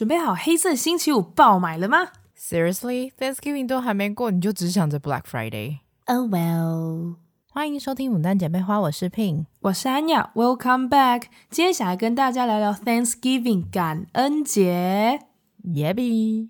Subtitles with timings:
[0.00, 5.80] 准备好黑色星期五爆买了吗？Seriously, Thanksgiving 都还没过，你就只想着 Black Friday?
[6.06, 7.16] Oh well.
[7.52, 10.32] 欢迎收听《牡丹姐妹花》，我是 Pin，我是安雅。
[10.34, 11.24] Welcome back。
[11.50, 15.18] 今天想来跟大家聊聊 Thanksgiving 感恩节。
[15.64, 16.48] Yabby，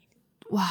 [0.50, 0.64] 哇，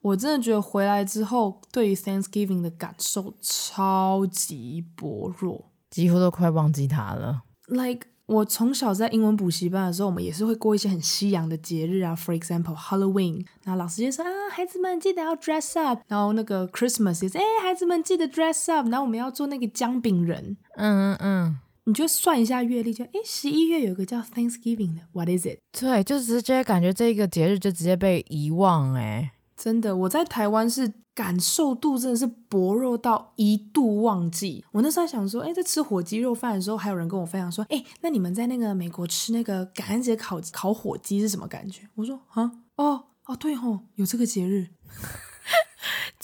[0.00, 7.42] 我真的觉得回来之后，对于 Thanksgiving 的感受超级薄弱，几乎都快忘记它了。
[7.66, 25.58] Like 我从小在英文补习班的时候，我们也是会过一些很西洋的节日啊，For example Halloween，然后老师就说啊，孩子们记得要 dress up，然后那个 Christmas 也是，哎，孩子们记得 dress up，然后我们要做那个姜饼人，嗯嗯嗯，你就算一下月历，就哎，十一月有个叫 Thanksgiving 的，What is it？
[25.70, 30.92] 对，就直接感觉这个节日就直接被遗忘，哎，真的，我在台湾是。
[31.16, 34.62] 感受度真的是薄弱到一度忘记。
[34.70, 41.88] 我那时候还想说，哎，在吃火鸡肉饭的时候，还有人跟我分享说，哎，那你们在那个美国吃那个感恩节烤烤火鸡是什么感觉？
[41.94, 44.68] 我说，啊，哦，哦，对吼，有这个节日。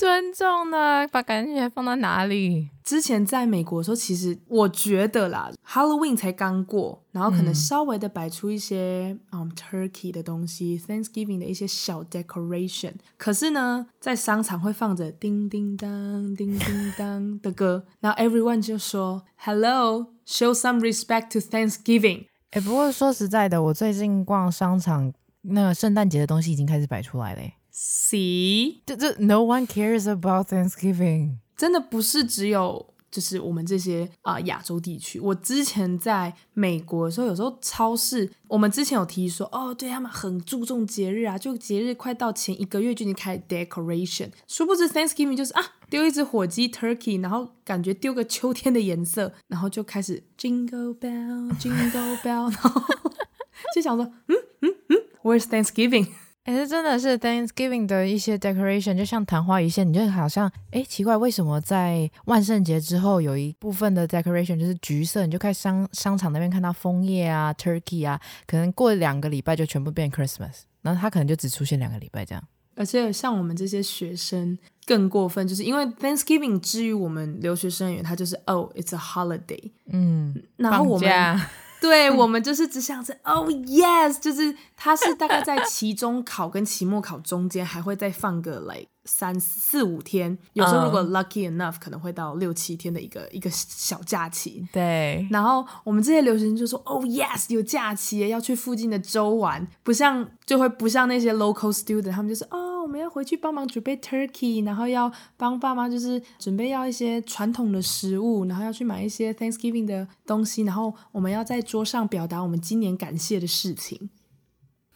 [0.02, 1.06] 尊重呢？
[1.06, 2.70] 把感恩节放到哪里？
[2.82, 12.94] 之前在美国的时候，其实我觉得啦，Halloween 才刚过，然后可能稍微的摆出一些嗯、um, turkey 的东西，Thanksgiving 的一些小 decoration。
[13.16, 22.26] 可是呢，在商场会放着叮叮当、叮叮当的歌，然后 everyone 就说 Hello，show some respect to Thanksgiving。
[22.50, 27.42] 哎，不过说实在的，我最近逛商场，那个圣诞节的东西已经开始摆出来了。
[27.74, 31.36] See，这这，No one cares about Thanksgiving。
[31.56, 35.18] 真的不是只有就是我们这些啊、呃、亚洲地区。
[35.20, 44.28] 我之前在美国的时候，有时候超市，我们之前有提说，哦，对他们很注重节日啊，就节日快到前一个月就已经开始 decoration。
[44.46, 52.82] 殊不知 Thanksgiving 就是啊，丢一只火鸡 turkey，然后感觉丢个秋天的颜色，然后就开始 jingle bell jingle bell，然后
[53.74, 56.08] 就想说，嗯嗯嗯，Where's Thanksgiving？
[56.44, 65.24] 哎，这真的是 Thanksgiving 的一些 decoration，就像昙花一现，你就好像哎，奇怪，为什么在万圣节之后有一部分的 decoration 就是橘色？
[65.24, 72.42] 你就看商商场那边看到枫叶啊、turkey 啊，可能过两个礼拜就全部变 Christmas，然后它可能就只出现两个礼拜这样。
[72.74, 81.40] 而且像我们这些学生更过分，就是因为 Thanksgiving 之于我们留学生而言，它就是 Oh，it's a holiday，嗯，然后我们。
[81.82, 94.64] 对，我们就是只想着哦，yes，就是它是大概在 期中考跟期末考中间，还会再放个 like 三四五天，有时候如果 lucky enough，可能会到六七天的一个一个小假期。
[94.72, 102.71] 对，然后我们这些留学生就说哦，yes，有假期，要去附近的州玩，不像就会不像那些 local student，他们就是哦。
[102.92, 114.10] 我们要回去帮忙准备 turkey，然后要帮爸妈就是准备要一些传统的食物，然后要去买一些 Thanksgiving 的东西，然后我们要在桌上表达我们今年感谢的事情。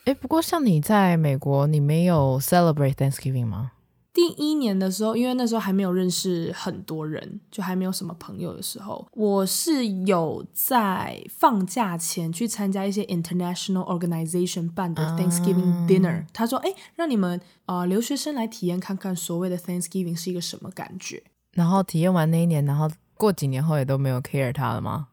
[0.05, 3.73] 诶，不过像你在美国，你没有 celebrate Thanksgiving 吗？
[4.17, 16.23] 第一年的时候，因为那时候还没有认识很多人，就还没有什么朋友的时候，我是有在放假前去参加一些 international organization 办的 Thanksgiving dinner。
[16.23, 21.23] Uh, 他说：“哎，让你们啊、呃、留学生来体验看看所谓的 Thanksgiving 是一个什么感觉。”
[21.53, 25.09] 然后体验完那一年，然后过几年后也都没有 care 他了吗？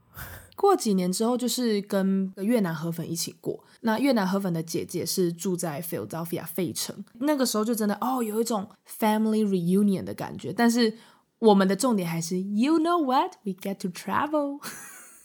[0.56, 3.66] 过几年之后，就是跟越南河粉一起过。
[3.84, 8.68] 那越南河粉的姐姐是住在 Philadelphia 费城，那个时候就真的哦，有一种
[9.00, 10.52] family reunion 的感觉。
[10.52, 10.94] 但是
[11.40, 14.60] 我们的重点还是，you know what，we get to travel。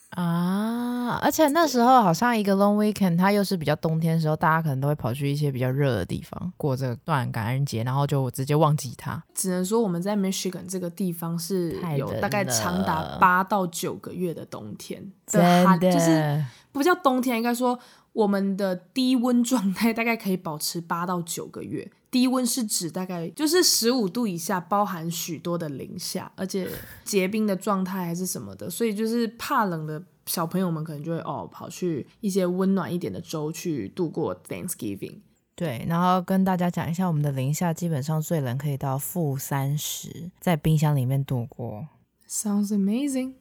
[0.09, 1.19] 啊！
[1.21, 9.23] 而且那时候好像一个 long weekend，它又是比较冬天的时候，大家可能都会跑去一些比较热的地方过这段感恩节，然后就直接忘记它。
[9.35, 15.39] 只能说我们在 Michigan 这个地方是有大概长达八到九个月的冬天，真
[15.79, 17.79] 的就是不叫冬天，应该说
[18.19, 21.89] 我们的低温状态大概可以保持八到九个月。
[22.11, 26.67] 低温是指大概就是十五度以下，包含许多的零下，而且
[27.05, 35.19] 结冰的状态还是什么的，所以就是怕冷的小朋友们可能就会哦跑去一些温暖一点的州去度过 Thanksgiving。
[35.55, 41.87] 对，然后跟大家讲一下，我们的零下基本上最冷可以到负三十，在冰箱里面度过。
[42.27, 43.35] Sounds amazing.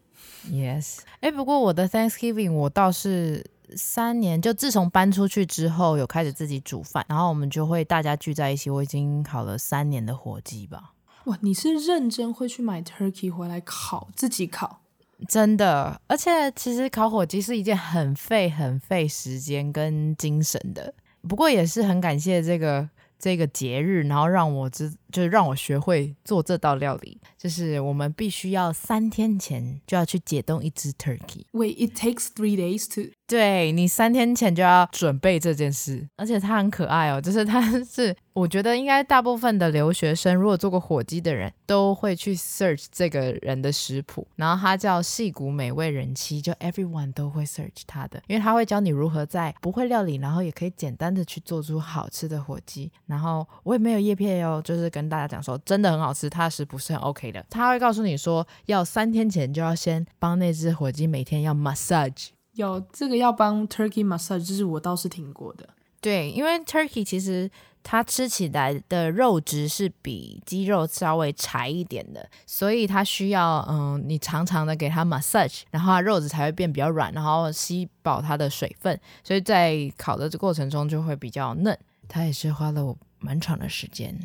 [0.49, 0.99] Yes.
[1.21, 3.45] 哎，不过我的 Thanksgiving 我倒是。
[3.77, 8.71] 三年，就自从搬出去之后，有开始自己煮饭，然后我们就会大家聚在一起。
[8.71, 10.93] 我已经烤了三年的火鸡吧。
[11.25, 14.81] 哇，你是认真会去买 turkey 回来烤，自己烤？
[15.29, 20.95] 真的，而且其实烤火鸡是一件很费、很费时间跟精神的。
[21.29, 22.89] 不过也是很感谢这个
[23.19, 27.21] 这个节日，然后让我知，就是让我学会做这道料理。
[27.37, 31.45] 就是我们必须要三天前就要去解冻一只 turkey。
[31.53, 33.13] Wait, it takes three days to.
[33.27, 37.21] 对，你三天前就要准备这件事，而且它很可爱哦。
[37.21, 44.27] 就是它是，我觉得应该大部分的留学生，如果做过火鸡的人都会去 search 这个人的食谱。
[44.37, 52.91] 然后他叫细谷美味人妻，就 everyone 都会 search 他的，因为他会教你如何在不会料理，然后也可以简单的去做出好吃的火鸡。
[53.05, 57.45] 然后我也没有叶片哦，就是跟大家讲说真的很好吃，它的食谱是很 OK 的。
[57.49, 62.31] 他会告诉你说，要三天前就要先帮那只火鸡每天要 massage。
[62.55, 65.69] 有这个要帮 turkey massage，就是我倒是听过的。
[66.01, 67.49] 对，因为 turkey 其实
[67.83, 81.77] 它吃起来的肉质是比鸡肉稍微柴一点的，所以它需要嗯，你常常的给它 massage，然后它肉质才会变比较软，然后吸饱它的水分，所以在烤的过程中就会比较嫩。
[82.09, 84.17] 它也是花了我蛮长的时间。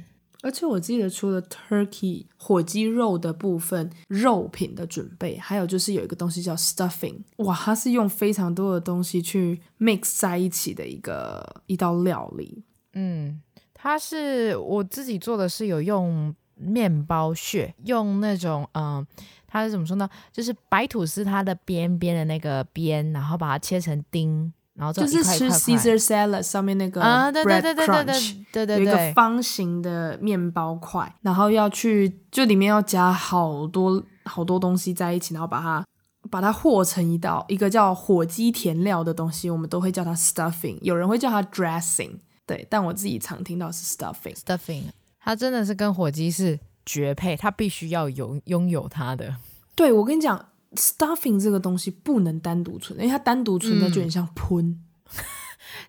[0.43, 12.61] 而且我记得，除了 turkey 火鸡肉的部分肉品的准备，还有就是有一个东西叫 stuffing，哇，它是用非常多的东西去 mix 在一起的一个一道料理。
[12.91, 13.41] 嗯，
[13.73, 19.07] 它是我自己做的是有用面包屑，用那种嗯，
[19.47, 20.09] 它是怎么说呢？
[20.33, 24.53] 就是白吐司它的边边的那个边，然后把它切成丁。
[24.75, 35.85] 然后就是吃 Caesar salad 上面那个 bread crunch，对对对，有一个方形的面包块，然后要去就里面要加好多好多东西在一起，然后把它
[36.31, 42.17] 把它和成一道一个叫火鸡填料的东西，我们都会叫它 stuffing，有人会叫它 dressing，
[42.47, 44.35] 对，但我自己常听到是 stuffing。
[44.35, 44.85] stuffing，
[45.19, 49.35] 它真的是跟火鸡是绝配，它必须要有拥有它的。
[49.75, 50.47] 对，我跟你讲。
[50.75, 54.59] Stuffing 这个东西不能单独存，因为它单独存在就很像喷。
[54.65, 54.79] 嗯、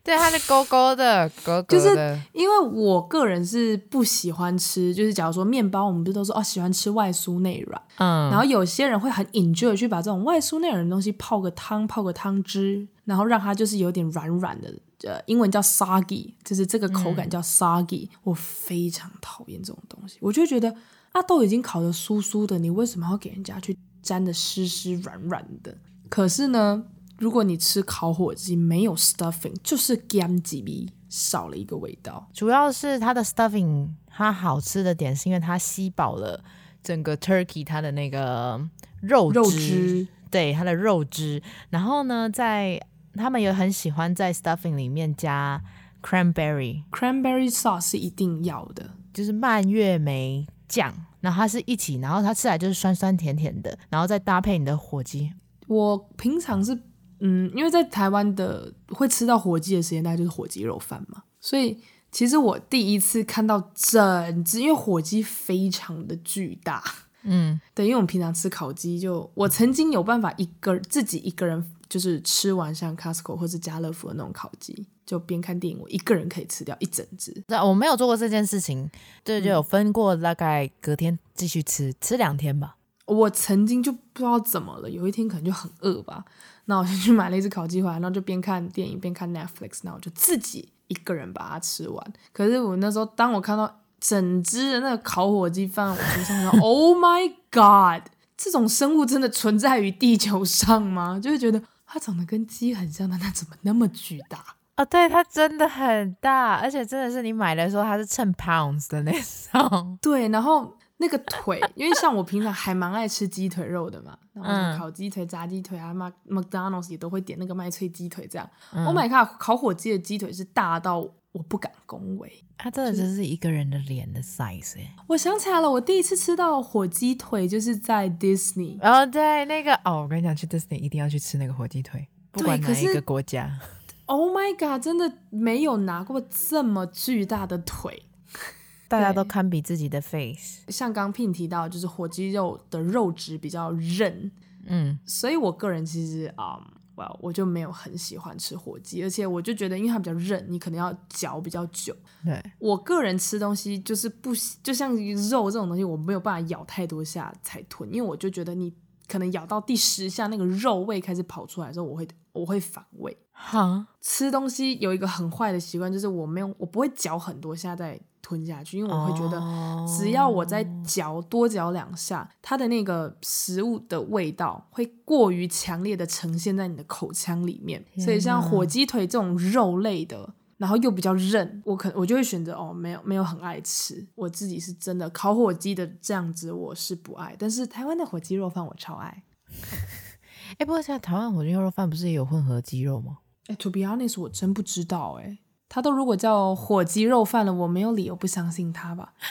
[0.02, 1.66] 对，它是勾勾的，勾勾的。
[1.68, 14.70] 就是因为我个人是不喜欢吃，就是假如说面包，我们不是都说哦喜欢吃外酥内软，嗯，然后有些人会很 enjoy 去把这种外酥内软的东西泡个汤，泡个汤汁，然后让它就是有点软软的，
[15.04, 18.10] 呃，英文叫 soggy，就是这个口感叫 soggy，嗯。
[18.24, 20.74] 我非常讨厌这种东西，我就觉得
[21.12, 23.78] 啊，都已经烤的酥酥的，你为什么要给人家去？
[24.04, 25.76] 粘的湿湿软软的，
[26.08, 26.84] 可是呢，
[27.18, 32.28] 如果你吃烤火鸡没有 stuffing，就是干几米少了一个味道。
[32.32, 36.44] 主要是它的 stuffing，它好吃的点是因为它吸饱了
[36.82, 38.60] 整个 turkey 它的那个
[39.00, 41.42] 肉汁，肉汁，对，它的肉汁。
[41.70, 42.80] 然后呢，在
[43.14, 45.62] 他们也很喜欢在 stuffing 里面加
[46.02, 50.94] cranberry，cranberry sauce 是一定要的，就是蔓越莓酱。
[51.24, 55.32] 然后它是一起，然后它吃起来就是酸酸甜甜的，然后再搭配你的火鸡。
[55.66, 56.78] 我平常是，
[57.20, 61.80] 嗯，因为在台湾的会吃到火鸡的时间，大概就是火鸡肉饭嘛，所以
[62.12, 66.84] 其实我第一次看到整只，因为火鸡非常的巨大，
[67.22, 71.64] 嗯，对，因为我们平常吃烤鸡就，我曾经有办法一个自己一个人。
[71.88, 77.32] 就是吃完像 Costco 或是家乐福的那种烤鸡，就边看电影，我一个人可以吃掉一整只。
[77.46, 78.90] 对，我没有做过这件事情，
[79.22, 82.76] 对，就有分过，大概隔天继续吃，吃两天吧。
[83.06, 86.24] 我曾经就不知道怎么了，有一天可能就很饿吧，
[86.64, 92.12] 那我就去买了一只烤鸡回来，然后就边看电影边看 Netflix，那我就自己一个人把它吃完。
[92.32, 98.10] 可是我那时候，当我看到整只的那个烤火鸡放在我桌上，Oh my God！
[98.38, 101.20] 这种生物真的存在于地球上吗？
[101.22, 101.62] 就会觉得。
[101.94, 104.44] 它长得跟鸡很像但它怎么那么巨大？
[104.76, 109.96] 哦，对，它真的很大，而且真的是你买的时候它是称 pounds 的那种。
[110.02, 118.50] 对，然后那个腿，因为像我平常还蛮爱吃鸡腿肉的嘛，然后烤鸡腿、炸鸡腿啊，麦 McDonald's 也都会点那个麦脆鸡腿这样。
[118.72, 124.76] Oh my god，烤火鸡的鸡腿是大到我不敢恭维，它真的就是一个人的脸的 size。
[125.08, 128.78] 我想起来了，我第一次吃到火鸡腿就是在 Disney。
[128.80, 133.58] 哦，对，那个哦，我跟你讲，去 Disney 一定要去吃那个火鸡腿，不管哪一个国家。
[134.06, 138.04] Oh my god，真的没有拿过这么巨大的腿，
[138.86, 140.62] 大家都堪比自己的 face。
[140.68, 144.30] 像刚 Pin 提到，就是火鸡肉的肉质比较韧，
[144.66, 146.60] 嗯，所以我个人其实啊。
[146.96, 151.94] Um, Well, 我就没有很喜欢吃火鸡，而且我就觉得，因为它比较韧，你可能要嚼比较久。
[152.24, 154.32] 对，我个人吃东西就是不，
[154.62, 154.94] 就像
[155.28, 158.72] 肉这种东西，我没有办法咬太多下才吞，因为我就觉得你
[159.08, 163.16] 可能咬到第十下，那个肉味开始跑出来的时候，我会我会反胃。
[163.32, 169.38] 哈，吃东西有一个很坏的习惯，就是我没有，我不会嚼很多下再吞下去，因为我会觉得，
[169.86, 177.84] 只要我再嚼多嚼两下，它的那个食物的味道会过于强烈的呈现在你的口腔里面。
[177.98, 184.06] 所以像火鸡腿这种肉类的，然后又比较韧，我可我就会选择哦，没有没有很爱吃。
[184.14, 187.36] 我自己是真的烤火鸡的这样子，我是不爱。
[187.38, 189.24] 但是台湾的火鸡肉饭我超爱。
[189.46, 193.18] 哎、欸，不过现在台湾火鸡肉饭不是也有混合鸡肉吗？
[193.48, 195.38] 哎，To be honest，我真不知道哎。
[195.68, 199.12] 他都如果叫火鸡肉饭了，我没有理由不相信他吧？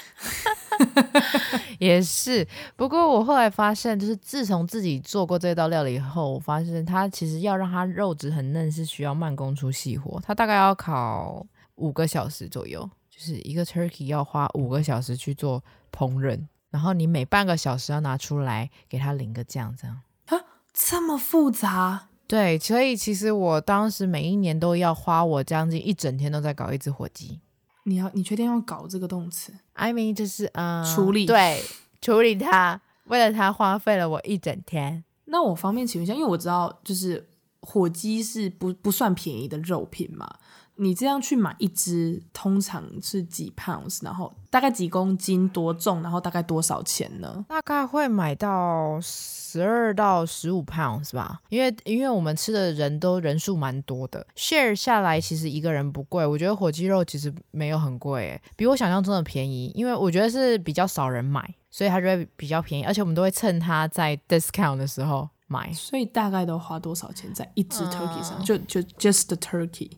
[1.79, 15.63] 也是，不过我后来发现，就是自从自己做过这道料理以后，我发现它其实要让它肉质很嫩是需要慢工出细活，它大概要烤五个小时左右，就是一个 turkey 要花五个小时去做
[15.95, 22.07] 烹饪，然后你每半个小时要拿出来给它淋个酱，这样啊，这么复杂？
[22.27, 27.39] 对，所以其实我当时每一年都要花我将近一整天都在搞一只火鸡。
[27.83, 31.61] 你要你确定要搞这个动词？I mean 就是嗯，处理对，
[32.01, 35.03] 处理它，为了它花费了我一整天。
[35.25, 37.27] 那我方便请问一下，因为我知道就是
[37.59, 40.27] 火鸡是不不算便宜的肉品嘛。
[40.75, 47.45] 你这样去买一只，通常是几 pounds，然后大概几公斤，多重，然后大概多少钱呢？
[47.47, 65.71] 大概会买到十二到十五 pounds 吧，因为因为我们吃的人都人数蛮多的，share 下来其实一个人不贵，我觉得火鸡肉其实没有很贵，诶，比我想象中的便宜，因为我觉得是比较少人买，所以它就会比较便宜，而且我们都会趁它在 discount 的时候买。
[65.71, 68.37] 所以大概都花多少钱在一只 turkey 上？
[68.39, 69.91] 嗯、就就 just the turkey。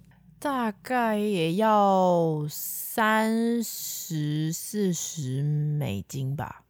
[0.46, 6.62] 大概也要三十四十美金吧。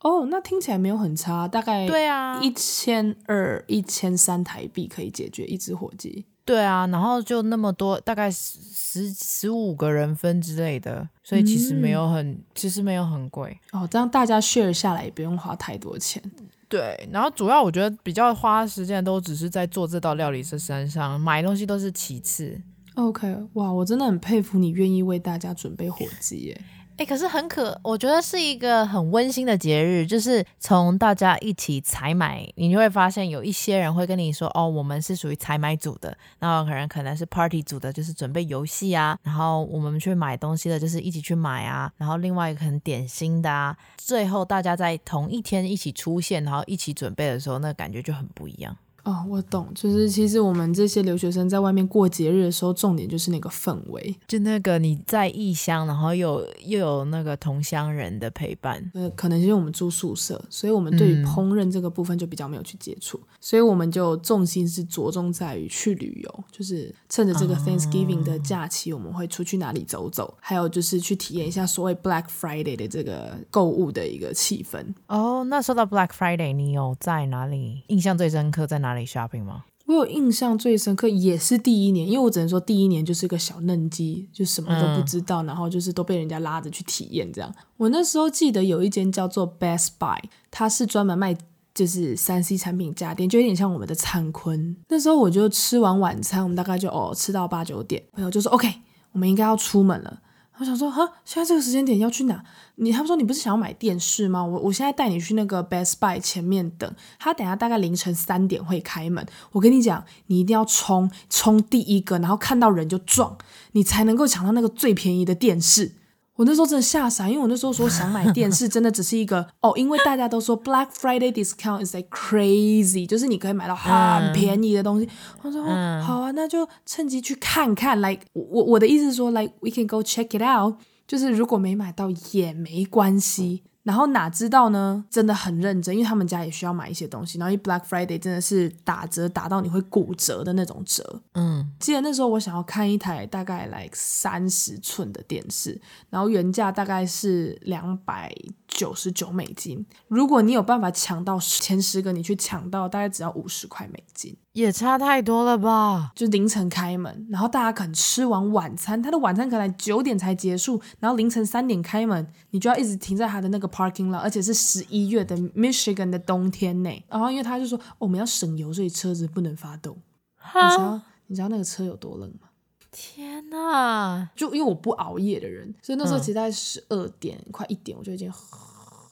[0.00, 6.26] 哦，那听起来没有很差，大概对啊，一千二、一千三台币可以解决一只火鸡。
[6.44, 13.58] 对啊，然后就那么多，大概十十五个人分之类的，所以其实没有很，嗯、其实没有很贵。
[13.72, 16.22] 哦，这样大家 share 下来也不用花太多钱。
[16.68, 22.60] 对，然后主要我觉得比较花时间都只是在做这道料理这身上，买东西都是其次。
[22.98, 26.60] OK，哇，我真的很佩服你愿意为大家准备火鸡耶！
[26.98, 48.76] 哎，可是很可，我觉得是一个很温馨的节日，就是从大家一起采买，你就会发现有一些人会跟你说，哦，我们是属于采买组的，然后可能可能是 party 组的，就是准备游戏啊，然后我们去买东西的，就是一起去买啊，然后另外一个很点心的啊，最后大家在同一天一起出现，然后一起准备的时候，那感觉就很不一样。
[49.08, 58.90] 哦，我懂，就是其实我们这些留学生在外面过节日的时候，重点就是那个氛围，就那个你在异乡，然后又有又有那个同乡人的陪伴。
[58.92, 74.84] 呃，可能因为我们住宿舍，所以我们对于烹饪这个部分就比较没有去接触，嗯、所以我们就重心是着重在于去旅游，就是趁着这个 Thanksgiving 的假期，我们会出去哪里走走，还有就是去体验一下所谓 Black Friday 的这个购物的一个气氛。
[75.06, 78.66] 哦，那说到 Black Friday，你有在哪里印象最深刻？
[78.66, 79.64] 在哪里？shopping 吗？
[79.86, 87.50] 我有印象最深刻也是第一年，因为我只能说第一年就是个小嫩鸡，就什么都不知道，然后就是都被人家拉着去体验这样。
[87.78, 90.18] 我那时候记得有一间叫做 Best Buy，
[90.50, 91.34] 它是专门卖
[91.74, 94.76] 就是三 C 产品家电，就有点像我们的灿坤。
[94.88, 98.68] 那时候我就吃完晚餐，我们大概就哦吃到八九点，朋友就说 OK，
[99.12, 100.20] 我们应该要出门了。
[100.58, 102.42] 我想说，哈，现在这个时间点要去哪？
[102.76, 104.44] 你他们说你不是想要买电视吗？
[104.44, 109.24] 我我现在带你去那个 Best Buy 前面等，他等下大概凌晨三点会开门。
[109.52, 113.38] 我跟你讲，你一定要冲冲第一个，然后看到人就撞，
[113.72, 115.92] 你才能够抢到那个最便宜的电视。
[116.38, 125.06] 我那时候真的吓傻，因为我那时候说想买 电视，真的只是一个哦，因为大家都说 Black Friday discount is like crazy，就是你可以买到很便宜的东西。
[125.06, 125.10] 嗯、
[125.42, 128.00] 我说、哦、好啊，那就趁机去看看。
[128.00, 130.76] Like 我我的意思是说，like we can go check it out，
[131.08, 133.64] 就是如果没买到也没关系。
[133.88, 135.02] 然后哪知道呢？
[135.08, 137.38] 真的很认真，因为他们家也需要买一些东西。
[137.38, 141.22] 然后一 Black Friday 真的是打折打到你会骨折的那种折。
[141.32, 145.80] 嗯，记得那时候我想要看一台大概来三十寸的电视，
[146.10, 148.30] 然后原价大概是两百
[148.66, 149.82] 九十九美金。
[150.08, 154.36] 如果你有办法抢到前十个，你去抢到大概只要五十块美金。
[154.58, 156.10] 也差太多了吧？
[156.16, 166.90] 就凌晨开门，然后大家可能吃完晚餐，他的晚餐可能九点才结束，然后凌晨三点开门，你就要一直停在他的那个 parking lot，而且是十一月的 Michigan 的冬天呢。
[167.08, 169.96] 然后因为他就说，哦，我们要省油，所以车子不能发动。
[170.36, 172.48] 哈你知道你知道那个车有多冷吗？
[172.90, 174.28] 天哪！
[174.34, 178.28] 就因为我不熬夜的人，所以那时候其实在十二点、嗯、快一点，我就已经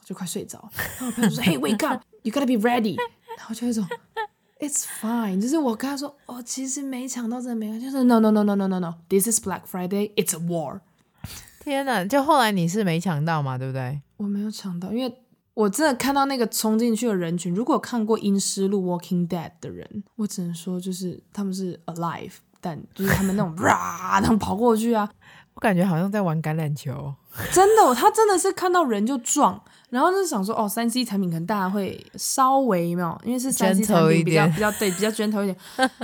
[0.03, 0.69] 就快睡着。
[0.99, 2.01] 然后我朋友说：“Hey, wake up!
[2.23, 2.97] You gotta be ready。”
[3.37, 3.87] 然后就那种。
[4.59, 10.79] It's fine，就是我跟他说，哦，其实没抢到真的没关系，就是 no no no no no no no，this is Black Friday，it's a war。
[11.59, 14.01] 天哪，就后来你是没抢到嘛，对不对？
[14.17, 15.15] 我没有抢到，因为
[15.53, 25.07] 我真的看到那个冲进去的人群，如果看过《阴尸路》（Walking Dead） 的人，我只能说就是他们是 alive，但就是他们那种哇，然后跑过去啊，
[25.57, 27.11] 我感觉好像在玩橄榄球。
[27.51, 29.59] 真的，他真的是看到人就撞。
[29.89, 35.57] 然后就是想说，哦，三 C 产品可能大家会稍微没有，因为是三 C 产品比较比较对比较卷头一点。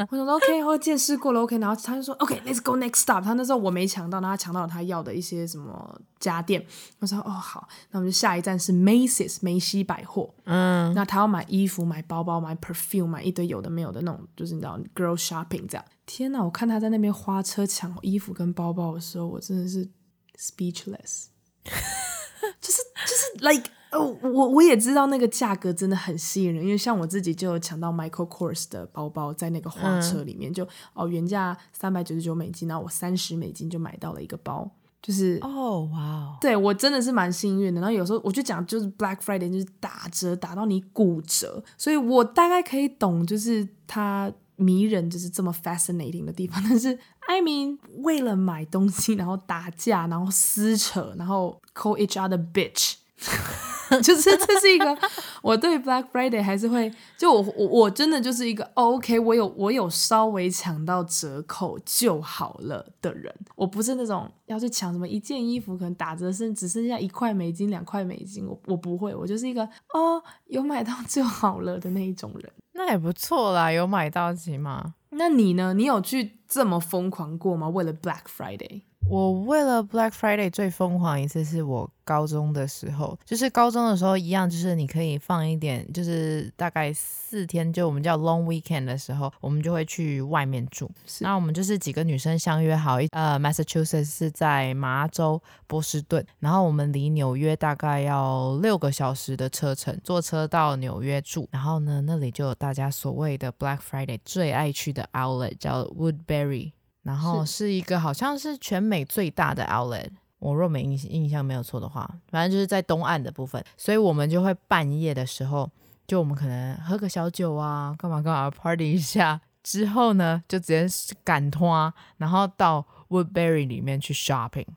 [0.09, 1.57] 我想说，OK，我见识过了，OK。
[1.59, 3.23] 然后他就说，OK，Let's、okay, go next stop。
[3.23, 6.65] 他那时候我没抢到，然后他抢到了他要的一些什么家电。
[6.99, 10.33] 我说，哦，好，那我们就下一站是 Macy's 梅西百货。
[10.45, 15.83] 嗯，那他要买衣服、买包包、买 perfume、买一堆有的没有的那种，就是你知道 girl shopping 这样。
[16.05, 19.89] 天哪，我看他在那边花车抢衣服跟包包的时候，我真的是
[20.37, 21.27] speechless。
[22.59, 34.69] 就是就是 like 哦，我我也知道那个价格真的很吸引人，因为像我自己就有抢到 Michael Kors 的包包，在那个花车里面，嗯、就哦原价三百九十九美金，然后我三十美金就买到了一个包，
[35.01, 37.79] 就是哦哇哦，对我真的是蛮幸运的。
[37.79, 44.31] 然后有时候我就讲，就是 Black Friday 就是打折打到你骨折，所以我大概可以懂，就是它
[44.63, 46.97] 迷人就是这么 fascinating 的地方， 但是。
[47.25, 52.95] I mean，为了买东西，然后打架，然后撕扯，然后 call each other bitch，
[54.03, 54.97] 就是这是一个
[55.41, 74.95] 我对 Black Friday 还是会就我我我真的就是一个 OK，我有我有稍微抢到折扣就好了的人，我不是那种要去抢什么一件衣服可能打折剩只剩下一块美金两块美金，我我不会，我就是一个哦有买到就好了的那一种人，那也不错啦，有买到起码。
[75.11, 75.73] 那你呢？
[75.73, 77.69] 你有去这么疯狂过吗？
[77.69, 78.81] 为了 Black Friday？
[79.09, 90.89] 我为了 Black Friday 最疯狂一次是我高中的时候，就是高中的时候一样，就是你可以放一点，就是大概四天，就我们叫 long weekend 的时候，我们就会去外面住。
[91.19, 101.47] 那我们就是几个女生相约好，呃，Massachusetts 是在麻州波士顿，然后我们离纽约大概要六个小时的车程，坐车到纽约住。
[101.51, 106.71] 然后呢，那里就有大家所谓的 Black Friday 最爱去的 outlet，叫 Woodbury。
[107.03, 107.71] 然后是。
[107.71, 115.69] 一个好像是全美最大的 outlet，我若没印印象没有错的话，反正就是在东岸的部分，所以我们就会半夜的时候，
[116.07, 120.87] 就我们可能喝个小酒啊，干嘛干嘛 party 一下，之后呢就直接
[121.23, 124.67] 赶拖，然后到 Woodbury 里面去 shopping。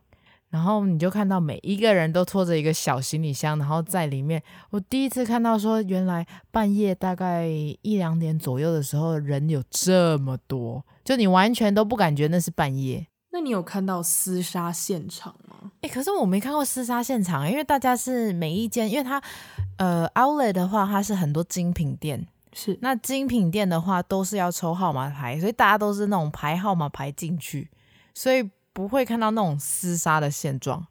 [0.57, 4.43] 然后你就看到每一个人都拖着一个小行李箱，然后在里面。
[4.71, 13.07] 我第一次看到说，原来半夜大概一两点左右的时候，人有这么多，就你完全都不感觉那是半夜。
[13.33, 15.73] 那你有看到厮杀现场吗？
[15.83, 19.23] 诶，可是我没看过厮杀现场，因为大家是每一间，因为它
[19.77, 27.71] 呃 Outlet 的话，它是很多精品店，是那精品店的话都是要抽号码牌，所以大家都是那种排号码牌进去，
[28.15, 28.49] 所以。
[28.77, 30.87] 不会看到那种厮杀的现状，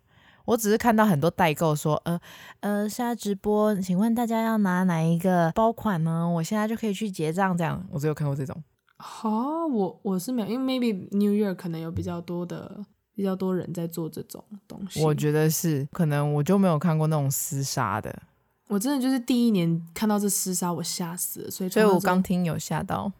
[0.46, 2.20] 我只是看到很多代购说，呃
[2.62, 6.28] 呃，现在直播，请问大家要拿哪一个包款呢？
[6.28, 7.86] 我现在就可以去结账，这样。
[7.92, 8.64] 我只有看过这种。
[8.98, 15.04] 好、哦，我我是没有，因为 maybe New York 可能有比较多的比较多人在做这种东西。
[15.04, 18.24] 我觉得是，可能我就没有看过那种厮杀的。
[18.68, 23.12] 我真的就是第一年看到这厮杀，我吓死了，所以所以我刚听有吓到。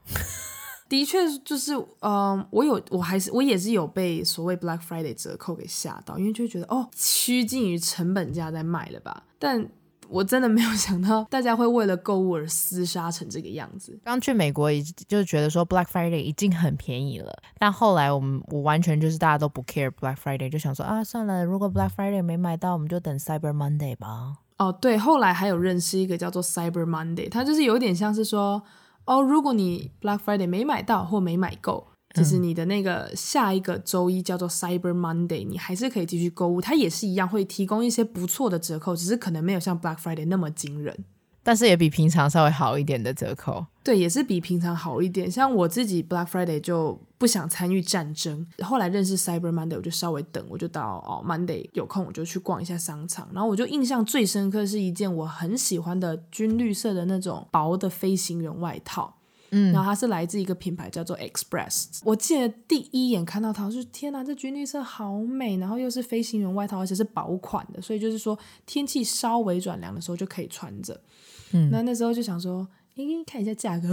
[0.88, 9.24] 的确，就是嗯，我有，我还是我也是有被所谓 Black Friday 折扣给吓到，因为就觉得哦，趋近于成本价在卖了吧？
[9.40, 9.68] 但
[10.08, 14.00] 我真的没有想到大家会为了购物而厮杀成这个样子。
[14.04, 14.70] 刚去美国，
[15.08, 24.36] 就觉得说 Black Friday 已经很便宜了，但后来我们我完全就是大家都不 care Black Friday，就想说啊，算了，如果 Black Friday 没买到，我们就等 Cyber Monday 吧。
[24.60, 28.62] 哦，对，后来还有认识一个叫做 Cyber Monday，它就是有点像是说。
[29.06, 41.06] 哦，如果你 Black Friday 没买到或没买够，就是你的那个下一个周一叫做 Cyber Monday，你还是可以继续购物，它也是一样会提供一些不错的折扣，只是可能没有像 Black Friday 那么惊人。
[41.46, 45.30] 但是也比平常稍微好一点的折扣，对，也是比平常好一点。
[45.30, 53.30] 像我自己 Black Friday 就不想参与战争，后来认识 Cyber Monday，我就稍微等，我就到哦 Monday 有空我就去逛一下商场。
[53.32, 59.16] 然后我就印象最深刻是一件我很喜欢的军绿色的那种薄的飞行员外套，
[59.52, 62.00] 嗯，然后它是来自一个品牌叫做 Express。
[62.04, 71.00] 我记得第一眼看到它，我就天哪，这军绿色好美，然后又是飞行员外套，而且是薄款的，所以就是说天气稍微转凉的时候就可以穿着。
[71.52, 73.88] 嗯，那那时候就想说，诶，看一下价格，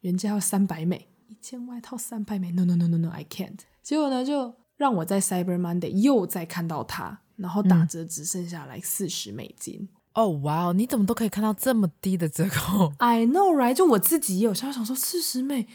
[0.00, 3.58] 原价要三百美，一件外套三百美，no no no no no，I can't。
[3.82, 9.88] 结果呢，就让我在 Cyber Monday 又再看到它，然后打折只剩下来四十美金。
[10.14, 15.66] 哦，哇哦，你怎么都可以看到这么低的折扣？I know right，就我自己也有想想说四十美，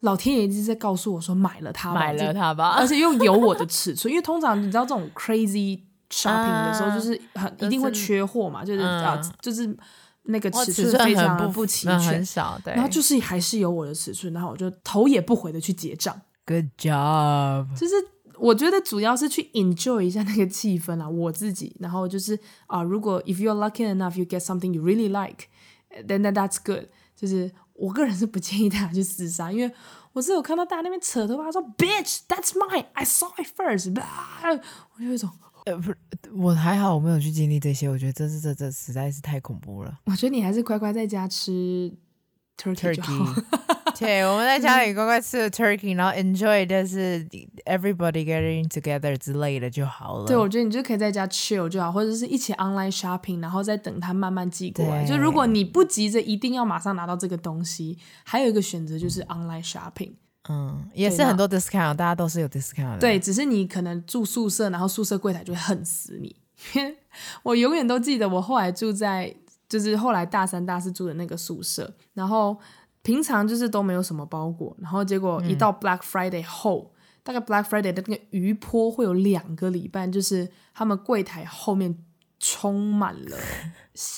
[0.00, 9.76] 老天爷一直在告诉我说买了它吧，买了它吧，而且又有我的尺寸，因为通常你知道这种 crazy shopping 的时候， 就是很、uh, 一定会缺货嘛，就是啊，就是。
[10.24, 12.72] 那个尺寸非常不齐全，很少，对。
[12.74, 17.66] 然后就是还是有我的尺寸，然后我就头也不回的去结账，Good job。
[17.76, 17.94] 就是
[18.38, 21.76] 我觉得主要是去 enjoy 一下那个气氛啊，我自己。
[21.80, 26.86] 然后就是啊，如果 if you're lucky enough you get something you really like，then that that's good。
[27.16, 29.72] 就是我个人是不建议大家去厮杀，因为
[30.12, 33.92] 我是有看到大家那边扯头发说 bitch that's mine，I saw it first。
[34.94, 35.30] 我就有一种
[35.64, 35.96] 呃不是，
[36.34, 37.88] 我还好，我没有去经历这些。
[37.88, 40.00] 我觉得这是这这实在是太恐怖了。
[40.06, 41.92] 我觉得你还是乖乖在家吃
[42.56, 43.34] turkey 就好。
[43.98, 47.24] 对，我们在家里乖乖吃了 turkey，然后 enjoy 就是
[47.66, 50.26] everybody getting together 之类的就好了。
[50.26, 55.04] 对，我觉得你就可以在家 chill 就好，或者是一起 online shopping，然后再等它慢慢寄过来。
[55.04, 60.14] 就如果你不急着一定要马上拿到这个东西，还有一个选择就是 online shopping。
[60.48, 62.98] 嗯，也是很多 discount，大家都是有 discount 的。
[62.98, 66.36] 对，只是你可能住宿舍，然后宿舍柜台就会恨死你。
[67.42, 69.34] 我永远都记得我后来住在，
[69.68, 72.58] 就是后来大三、大四住的那个宿舍，然后。
[73.04, 81.98] 平常就是都没有什么包裹，然后结果一到 Black Friday 后，嗯、大概 Black Friday 的那个余波会有两个礼拜，就是他们柜台后面
[82.38, 83.36] 充满了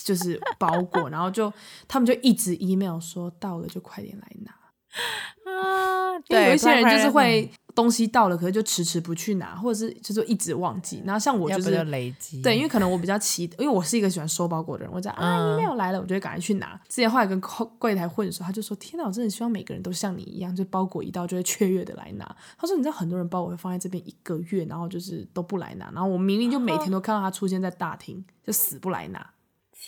[0.05, 1.51] 就是包裹，然后就
[1.89, 4.53] 他们就一直 email 说到了就快点来拿
[5.45, 7.51] 啊，对，有一些人就是会。
[7.75, 11.03] 东西到了，可是就迟迟不去拿，或者是就是一直忘记。
[11.05, 16.81] 然后像我就是累积，对，因为可能我比较奇，因为我是一个喜欢收包裹的人，我在啊，email 来了，我就会赶快去拿。
[16.89, 17.41] 之前后来跟
[17.77, 22.25] 柜台混的时候，他就说：“天哪，我真的希望每个人都像你一样，就包裹一到就会雀跃的来拿。”
[22.57, 29.31] 他说：“你知道很多人包裹会放在这边一个月，然后就是都不来拿，然后我明明就每天 都看到他出现在大厅，就死不来拿。”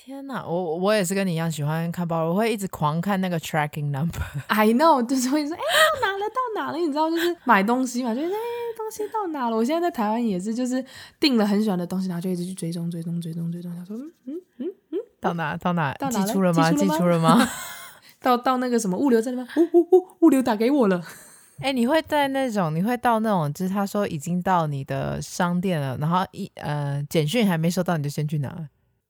[0.07, 4.23] 天呐，我我也是跟你一样喜欢看包，我会一直狂看那个 tracking number。
[4.47, 6.29] I know，就是会说，哎、欸，到哪了？
[6.29, 6.79] 到哪了？
[6.79, 9.57] 你知道，就是买东西嘛，就是哎、欸，东西到哪了？
[9.57, 10.85] 我现在在台湾也是，就是
[11.19, 13.75] 订了很喜欢的东西，然后就一直去追踪、追踪、追踪、追踪。
[13.75, 15.57] 他说，嗯嗯嗯嗯，到哪？
[15.57, 15.93] 到哪？
[15.95, 16.71] 到哪寄出了吗？
[16.71, 17.45] 寄出了吗？
[18.23, 19.49] 到到那个什么物流站了吗？
[19.57, 21.03] 呜呜呜，物流打给我了。
[21.59, 28.57] 哎、欸，你会在那种，你会到那种，就是他说已经到你的商店了，然后一呃简讯还没收到，你就先去拿。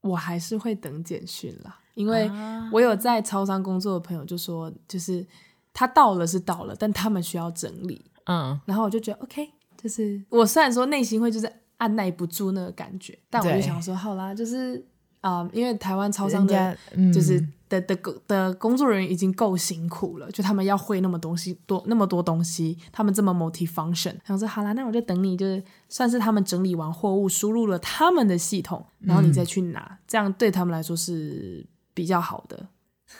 [0.06, 2.30] 我还是会等简讯啦，因为
[2.72, 5.26] 我有在超商工作的朋友就说，就是
[5.72, 14.84] 他到了是到了，但他们需要整理，嗯，然后我就觉得 OK，就是我虽然说内心会就是按耐不住那个感觉，但我就想说好啦，就是
[15.20, 16.76] 啊、呃，因为台湾超商的，
[17.12, 17.46] 就是。
[17.68, 24.14] 的的的工作人员已经够辛苦了，就他们要会那么东西多那么多东西，他们这么 multi-function。
[24.24, 32.68] 然后说好啦，那我就等你，就是算是他们整理完货物，输入了他们的系统，然后你再去拿，嗯、这样对他们来说是比较好的。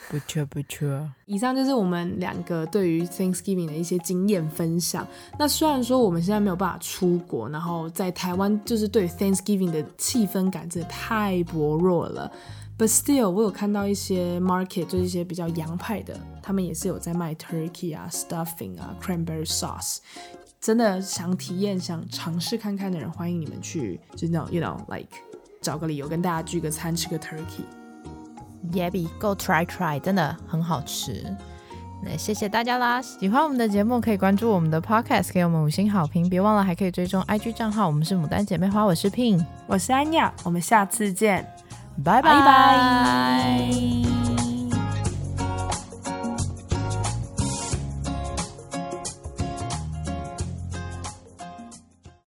[0.09, 1.09] 不错不错。
[1.25, 5.07] 以上就是我们两个对于 Thanksgiving 的一些经验分享。
[5.39, 12.31] 那虽然说我们现在没有办法出国，然后在台湾就是对 Thanksgiving 的气氛感真的太薄弱了。
[12.77, 19.97] But still，我有看到一些 market，就是一些比较洋派的，他们也是有在卖 turkey 啊、stuffing 啊、cranberry sauce。
[20.61, 25.09] 真的想体验、想尝试看看的人，欢迎你们去，就那种 you know like
[25.61, 27.86] 找个理由跟大家聚个餐，吃个 turkey。
[28.71, 31.23] Yeah，be，go try try，真的很好吃。
[32.03, 33.01] 那谢谢大家啦！
[33.01, 36.29] 喜欢我们的节目，可以关注我们的 podcast，给我们五星好评。
[36.29, 41.43] 别忘了还可以追踪 IG 账号，我们是牡丹姐妹花，我是 Pin，我是安雅，我们下次见。
[42.03, 42.37] 拜拜。